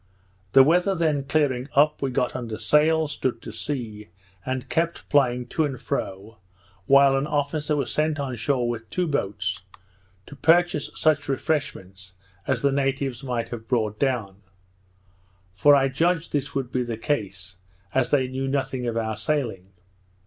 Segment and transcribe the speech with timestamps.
[0.53, 4.09] The weather then clearing up, we got under sail, stood to sea,
[4.43, 6.39] and kept plying to and fro,
[6.87, 9.61] while an officer was sent on shore with two boats,
[10.25, 12.13] to purchase such refreshments
[12.47, 14.37] as the natives might have brought down;
[15.51, 17.57] for I judged this would be the case,
[17.93, 19.67] as they knew nothing of our sailing.